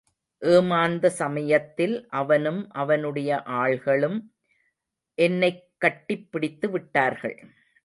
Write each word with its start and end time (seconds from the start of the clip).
ஏமாந்த 0.39 1.09
சமயத்தில் 1.09 2.07
அவனும் 2.09 2.69
அவனுடைய 2.71 3.41
ஆள்களும் 3.45 4.21
என்னைக் 5.13 5.63
கட்டிப் 5.77 6.29
பிடித்துவிட்டார்கள். 6.31 7.37